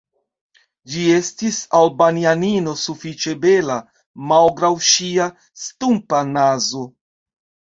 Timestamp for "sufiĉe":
2.85-3.35